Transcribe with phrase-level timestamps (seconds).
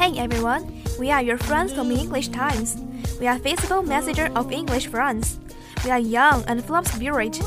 [0.00, 0.64] Hey everyone,
[0.98, 2.76] we are your friends from English Times.
[3.20, 5.38] We are Facebook Messenger of English friends.
[5.84, 7.40] We are young and full of spirit.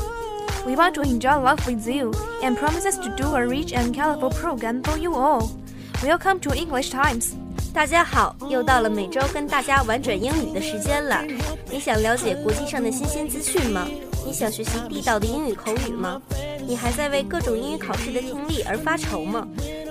[0.66, 2.12] We want to enjoy life with you
[2.42, 5.50] and promises to do a rich and colorful program for you all.
[6.02, 7.34] Welcome to English Times.
[7.72, 11.22] 大家好，又到了每周跟大家玩转英语的时间了。
[11.70, 13.86] 你想了解国际上的新鲜资讯吗？
[14.26, 16.20] 你想学习地道的英语口语吗？
[16.66, 19.46] 你还在为各种英语考试的听力而发愁吗？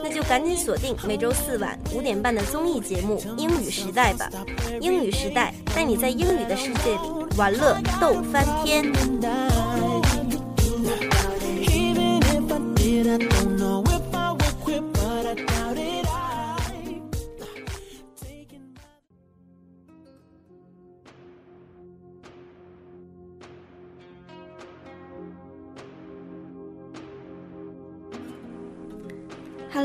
[0.06, 4.30] 那就赶紧锁定每周四晚五点半的综艺节目《英语时代》吧！
[4.78, 8.92] 英语时代带你在英语的世界里玩乐逗翻天。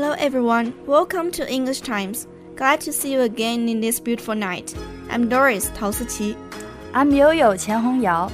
[0.00, 2.26] Hello everyone, welcome to English Times.
[2.56, 4.74] Glad to see you again in this beautiful night.
[5.10, 6.34] I'm Doris Tao Siqi.
[6.94, 8.32] I'm Yo-Yo Qian Hongyao.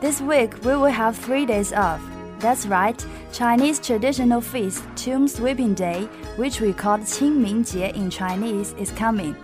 [0.00, 2.00] This week we will have three days off.
[2.38, 6.02] That's right, Chinese traditional feast Tomb Sweeping Day,
[6.36, 9.34] which we call Qingmingjie in Chinese, is coming.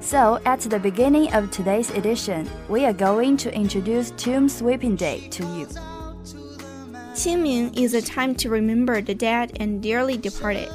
[0.00, 5.26] So, at the beginning of today's edition, we are going to introduce Tomb Sweeping Day
[5.30, 5.66] to you.
[7.14, 10.68] Qingming is a time to remember the dead and dearly departed.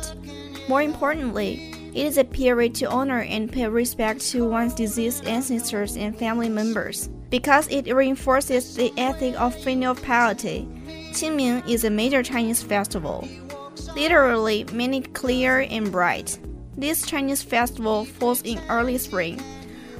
[0.69, 5.97] More importantly, it is a period to honor and pay respect to one's deceased ancestors
[5.97, 7.09] and family members.
[7.31, 10.67] Because it reinforces the ethic of filial piety,
[11.09, 13.27] Qingming is a major Chinese festival.
[13.95, 16.37] Literally meaning clear and bright.
[16.77, 19.41] This Chinese festival falls in early spring.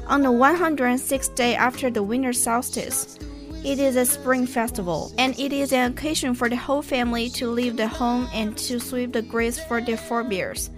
[0.06, 3.18] On the 106th day after the winter solstice,
[3.65, 7.51] it is a spring festival, and it is an occasion for the whole family to
[7.51, 10.71] leave the home and to sweep the graves for their forebears.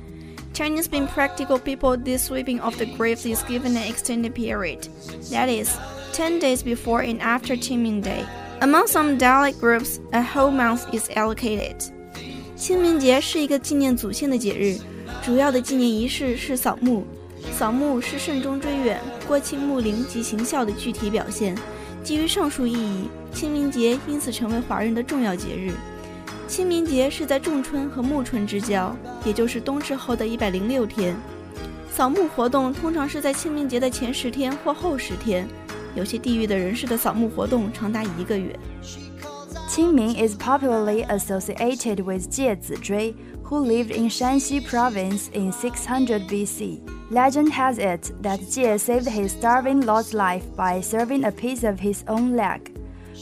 [0.52, 4.88] Chinese being practical people, this sweeping of the graves is given an extended period,
[5.30, 5.76] that is,
[6.12, 8.24] 10 days before and after Qingming Day.
[8.62, 11.92] Among some dialect groups, a whole month is allocated.
[12.56, 14.78] 清明节是一个纪念祖先的节日，
[15.22, 17.04] 主要的纪念仪式是扫墓。
[17.52, 21.54] 扫墓是慎终追远、过清墓陵及行孝的具体表现。
[22.03, 25.71] 基于上述意义，清明节因此成为华人的重要节日。
[26.47, 31.15] 清明节是在仲春和暮春之交，也就是冬至后的一百零六天。
[31.91, 35.47] 扫墓活动通常是在清明节的前十天或后十天，
[35.95, 38.57] 有些地域的人士的扫墓活动长达一个月。
[39.69, 43.13] Qingming is popularly associated with Jie Zi Zui,
[43.43, 46.79] who lived in Shanxi province in 600 BC.
[47.11, 51.77] Legend has it that Jie saved his starving lord's life by serving a piece of
[51.77, 52.71] his own leg.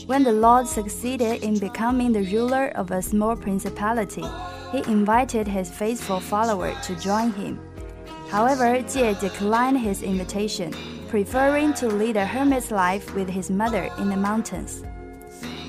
[0.06, 4.24] When the lord succeeded in becoming the ruler of a small principality,
[4.72, 7.60] he invited his faithful follower to join him.
[8.30, 10.72] However, Jie declined his invitation,
[11.08, 14.84] preferring to lead a hermit's life with his mother in the mountains.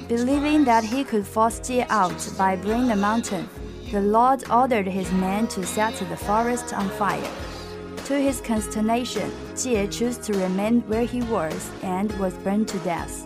[0.08, 3.48] Believing that he could force Jie out by burning the mountain,
[3.90, 7.49] the Lord ordered his men to set the forest on fire.
[8.09, 13.25] To his consternation, Jie chose to remain where he was and was burned to death.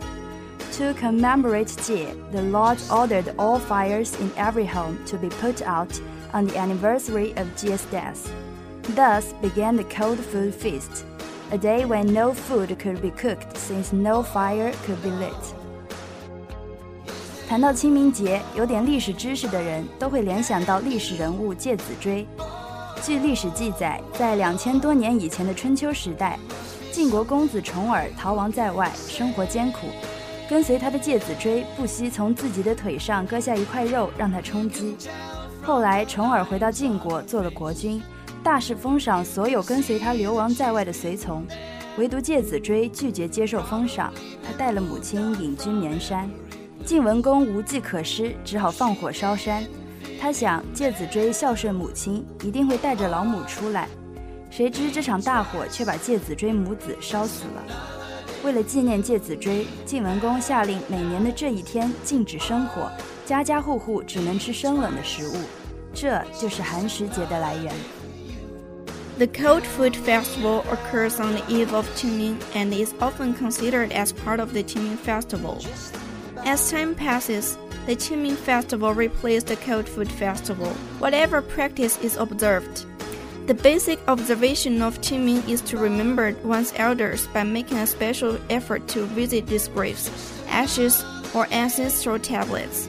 [0.77, 5.99] To commemorate Jie, the Lord ordered all fires in every home to be put out
[6.33, 8.31] on the anniversary of Jie's death.
[8.95, 11.03] Thus began the Cold Food Feast,
[11.51, 15.33] a day when no food could be cooked since no fire could be lit.
[17.49, 22.27] 谈到清明节，有点历史知识的人都会联想到历史人物介子追。
[23.04, 26.38] 据历史记载，在两千多年以前的春秋时代，
[26.90, 29.80] 晋国公子重耳逃亡在外，生活艰苦。
[30.48, 34.96] 跟随他的介子追不惜从自己的腿上割下一块肉让他充饥。
[35.62, 38.00] 后来重耳回到晋国做了国君，
[38.42, 41.46] 大肆封赏所有跟随他流亡在外的随从，
[41.98, 44.10] 唯独介子追拒绝接受封赏，
[44.42, 46.26] 他带了母亲隐居绵山。
[46.86, 49.62] 晋文公无计可施，只好放火烧山。
[50.24, 53.86] 他想介子追孝顺母亲，一定会带着老母出来。
[54.50, 57.62] 谁知这场大火却把介子追母子烧死了。
[58.42, 62.90] 为了纪念介子追，晋文公下令每年的这一天禁止生火，
[63.26, 65.34] 家家户户只能吃生冷的食物。
[65.92, 67.70] 这就是寒食节的来源。
[69.18, 74.40] The Cold Food Festival occurs on the eve of Qingming and is often considered as part
[74.40, 75.58] of the Qingming Festival.
[76.46, 80.72] As time passes, the Qingming Festival replaced the Cold Food Festival.
[80.98, 82.86] Whatever practice is observed,
[83.46, 88.88] the basic observation of Qingming is to remember one's elders by making a special effort
[88.88, 90.10] to visit these graves,
[90.48, 91.04] ashes,
[91.34, 92.88] or ancestral tablets.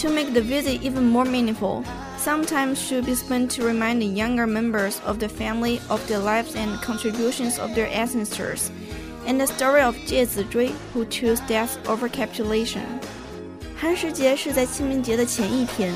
[0.00, 1.84] To make the visit even more meaningful,
[2.16, 6.18] some time should be spent to remind the younger members of the family of the
[6.18, 8.70] lives and contributions of their ancestors,
[9.26, 12.98] and the story of Jie Zitui who chose death over capitulation.
[13.82, 15.92] 寒食节是在清明节的前一天，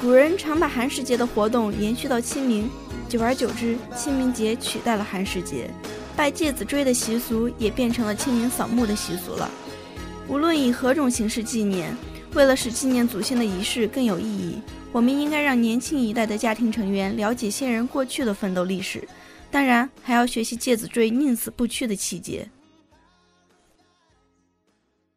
[0.00, 2.68] 古人常把寒食节的活动延续到清明，
[3.08, 5.70] 久而久之，清明节取代了寒食节，
[6.16, 9.48] 拜介子追的习俗也变成了清明扫墓的习俗了。
[10.26, 11.96] 无论以何种形式纪念，
[12.34, 14.60] 为了使纪念祖先的仪式更有意义，
[14.90, 19.06] 我们应该让年轻一代的家庭成员了解先人过去的奋斗历史，
[19.48, 22.48] 当然还要学习介子追宁死不屈的气节。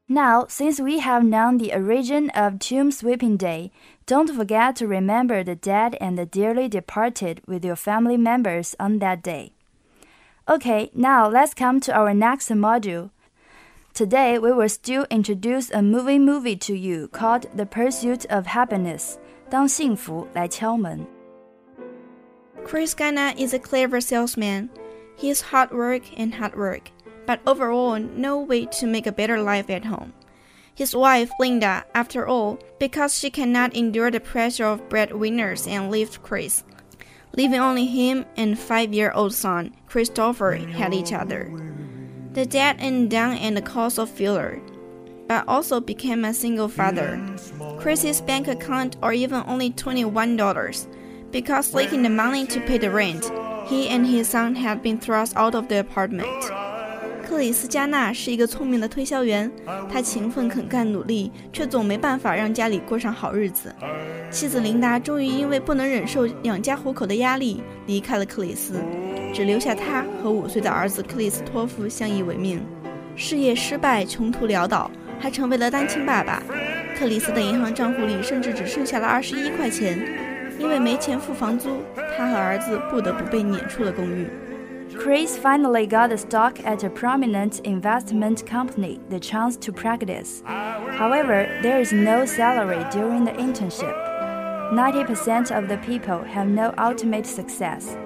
[0.07, 3.71] Now, since we have known the origin of Tomb Sweeping Day,
[4.05, 8.99] don't forget to remember the dead and the dearly departed with your family members on
[8.99, 9.53] that day.
[10.47, 13.09] Okay, now let's come to our next module.
[13.95, 19.17] Today, we will still introduce a movie movie to you called The Pursuit of Happiness.
[19.49, 21.07] 当幸福来敲门.
[22.63, 24.69] Chris Gardner is a clever salesman.
[25.17, 26.91] His hard work and hard work
[27.25, 30.13] but overall, no way to make a better life at home.
[30.75, 36.21] His wife, Linda, after all, because she cannot endure the pressure of breadwinners and left
[36.21, 36.63] Chris.
[37.37, 41.51] Leaving only him and five year old son, Christopher, had each other.
[42.33, 44.61] The dad ended down and the cause of failure,
[45.27, 47.21] but also became a single father.
[47.79, 50.87] Chris's bank account are even only $21
[51.31, 53.31] because lacking the money to pay the rent,
[53.67, 56.27] he and his son had been thrust out of the apartment.
[57.27, 59.51] 克里斯加纳是一个聪明的推销员，
[59.91, 63.73] 他勤奋肯干、努力，却总没办法让家里过上好日子。
[64.29, 68.75] 妻子琳达终于因为不能忍受养家糊口的压力，离开了克里斯，
[69.33, 72.63] 只留下他和五岁的儿子克里斯托夫相依为命。
[73.15, 76.43] 事业失败，穷途潦倒，还成为了单亲爸爸。
[76.97, 79.99] 克里斯的银行账户里甚至只剩下了二十一块钱，
[80.59, 81.81] 因为没钱付房租，
[82.15, 84.27] 他和儿子不得不被撵出了公寓。
[84.97, 90.41] Chris finally got a stock at a prominent investment company the chance to practice.
[90.45, 93.93] However, there is no salary during the internship.
[94.71, 97.97] 90% of the people have no ultimate success.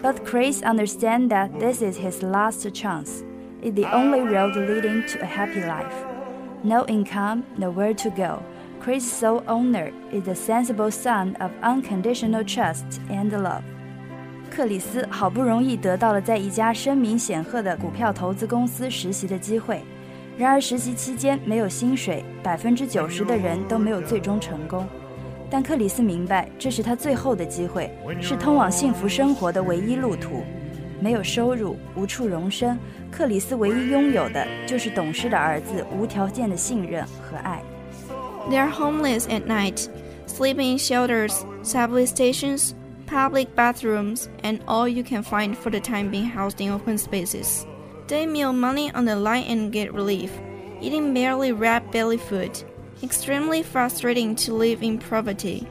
[0.00, 3.24] But Chris understands that this is his last chance.
[3.60, 6.04] It's the only road leading to a happy life.
[6.62, 8.42] No income, nowhere to go.
[8.80, 13.64] Chris' sole owner is the sensible son of unconditional trust and love.
[14.58, 19.80] 克里斯好不容易得到了在一家声名显赫的股票投资公司实习的机会，
[20.36, 24.84] 然而实习期间没有薪水，百分之九十的人都没有最终成功。
[25.48, 27.88] 但克里斯明白，这是他最后的机会，
[28.20, 30.42] 是通往幸福生活的唯一路途。
[31.00, 32.76] 没有收入，无处容身，
[33.12, 37.62] 克里斯唯一拥有的就是懂事的儿子无条件的信任和爱。
[38.50, 39.86] They are homeless at night,
[40.26, 42.72] sleeping in shelters, subway stations.
[43.08, 47.66] Public bathrooms, and all you can find for the time being housed in open spaces.
[48.06, 50.32] They mill money on the line and get relief,
[50.80, 52.62] eating barely wrapped belly food.
[53.02, 55.66] Extremely frustrating to live in poverty.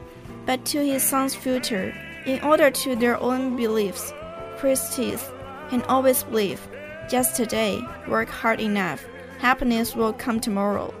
[0.46, 1.94] But to his son's future,
[2.26, 4.12] in order to their own beliefs,
[4.58, 5.22] Christies
[5.70, 6.66] can always believe,
[7.08, 9.04] just today, work hard enough,
[9.38, 10.92] happiness will come tomorrow.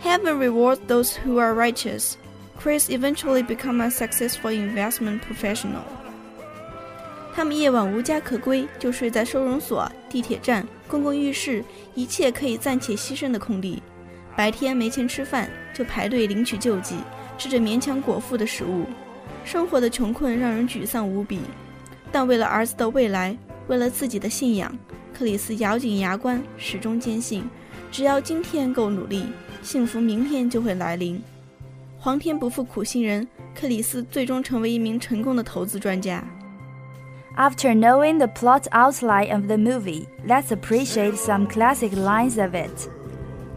[0.00, 2.16] Heaven rewards those who are righteous,
[2.62, 5.82] Chris eventually become a successful investment professional.
[7.34, 13.82] 他们夜晚无家可归，就睡在收容所、地铁站、公共浴室，一切可以暂且牺牲的空地。
[14.36, 16.96] 白天没钱吃饭，就排队领取救济，
[17.38, 18.84] 吃着勉强果腹的食物。
[19.42, 21.40] 生活的穷困让人沮丧无比，
[22.12, 23.34] 但为了儿子的未来，
[23.68, 24.70] 为了自己的信仰，
[25.16, 27.42] 克里斯咬紧牙关，始终坚信，
[27.90, 29.24] 只要今天够努力，
[29.62, 31.22] 幸福明天就会来临。
[31.99, 36.23] 皇天不负苦心人，克里斯最终成为一名成功的投资专家。
[37.35, 42.89] After knowing the plot outline of the movie, let's appreciate some classic lines of it.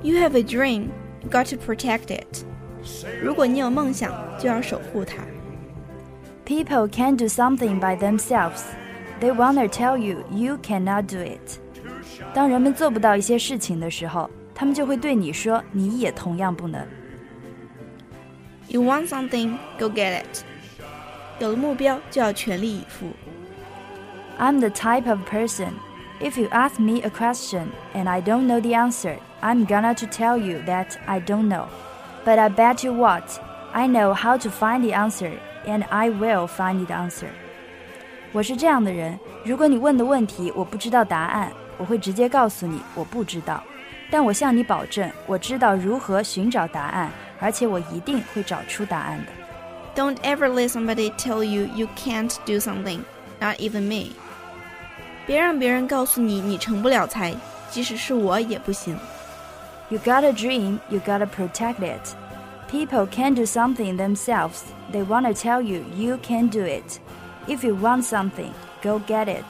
[0.03, 0.89] You have a dream,
[1.31, 2.45] got to protect it.
[3.23, 5.23] 如果你有梦想，就要守护它。
[6.45, 8.63] People can't do something by themselves.
[9.21, 11.59] They wanna tell you you cannot do it.
[12.33, 16.85] 当人们做不到一些事情的时候，他们就会对你说，你也同样不能。
[18.73, 20.45] you want something, go get it.
[21.39, 23.13] 有了目标就要全力以赴。
[24.39, 25.71] I'm the type of person.
[26.21, 30.07] If you ask me a question and I don't know the answer, I'm gonna to
[30.07, 31.67] tell you that I don't know.
[32.25, 33.23] But I bet you what,
[33.73, 35.33] I know how to find the answer,
[35.65, 37.29] and I will find the answer.
[38.33, 43.63] 我是这样的人，如果你问的问题我不知道答案，我会直接告诉你我不知道。
[44.11, 47.11] 但我向你保证，我知道如何寻找答案，
[47.43, 49.33] 而且我一定会找出答案的。
[49.95, 53.01] Don't ever let somebody tell you you can't do something,
[53.41, 54.13] not even me.
[55.27, 57.35] 别让别人告诉你你成不了才，
[57.71, 58.97] 即使是我也不行。
[59.91, 62.15] You got a dream, you gotta protect it.
[62.71, 64.61] People can do something themselves.
[64.93, 66.99] They wanna tell you you can do it.
[67.47, 69.45] If you want something, go get it.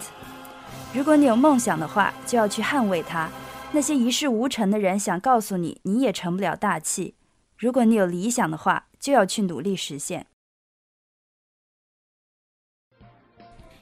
[0.95, 3.29] 如果你有梦想的话，就要去捍卫它。
[3.73, 7.15] 那些一事无成的人想告诉你，你也成不了大器。
[7.63, 10.27] 如果你有理想的话，就要去努力实现。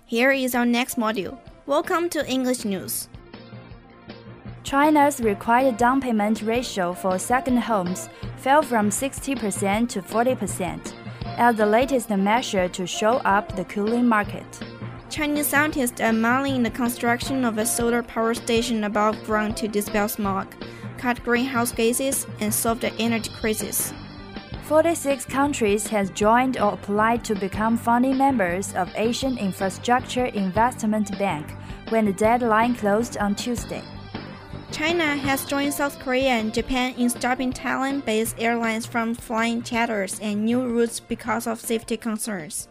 [0.09, 1.39] Here is our next module.
[1.67, 3.09] Welcome to English News.
[4.63, 10.93] China's required down payment ratio for second homes fell from 60% to 40%
[11.37, 14.45] as the latest measure to show up the cooling market.
[15.09, 20.09] Chinese scientists are modeling the construction of a solar power station above ground to dispel
[20.09, 20.47] smog,
[21.02, 23.92] cut greenhouse gases, and solve the energy crisis.
[24.66, 31.58] 46 countries has joined or applied to become founding members of Asian Infrastructure Investment Bank
[31.90, 33.84] when the deadline closed on Tuesday.
[34.72, 40.46] China has joined South Korea and Japan in stopping Thailand-based airlines from flying charters and
[40.46, 42.70] new routes because of safety concerns.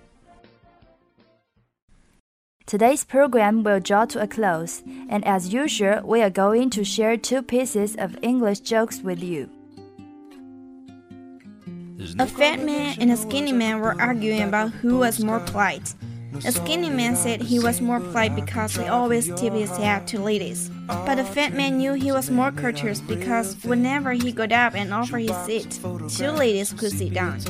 [2.67, 7.17] Today's program will draw to a close, and as usual, we are going to share
[7.17, 9.51] two pieces of English jokes with you.
[12.19, 15.95] A fat man and a skinny man were arguing about who was more polite.
[16.33, 20.21] The skinny man said he was more polite because he always tipped his hat to
[20.21, 20.71] ladies.
[20.87, 24.95] But the fat man knew he was more courteous because whenever he got up and
[24.95, 27.41] offered his seat, two ladies could sit down.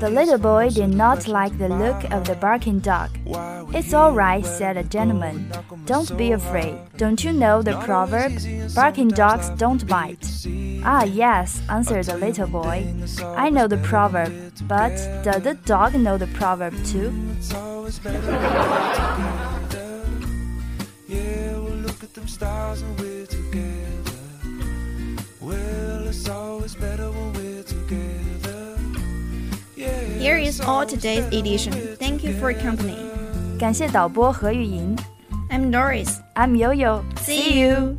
[0.00, 3.10] The little boy did not like the look of the barking dog.
[3.74, 5.50] It's all right, said the gentleman.
[5.86, 6.76] Don't be afraid.
[6.96, 8.32] Don't you know the proverb?
[8.74, 10.28] Barking dogs don't bite.
[10.84, 12.94] Ah, yes, answered the little boy.
[13.24, 14.32] I know the proverb,
[14.68, 17.10] but does the dog know the proverb too?
[30.24, 31.74] Here is all today's edition.
[31.98, 32.96] Thank you for your company.
[33.58, 34.96] 感谢导播何昱莹。
[35.50, 36.16] I'm Doris.
[36.34, 37.04] I'm Yo Yo.
[37.20, 37.98] See you.